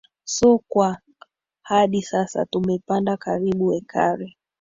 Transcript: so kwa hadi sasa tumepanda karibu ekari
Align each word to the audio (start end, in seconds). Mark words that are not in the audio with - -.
so 0.25 0.59
kwa 0.67 0.97
hadi 1.61 2.01
sasa 2.01 2.45
tumepanda 2.45 3.17
karibu 3.17 3.73
ekari 3.73 4.37